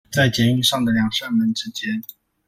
[0.11, 2.01] 在捷運上的兩扇門之間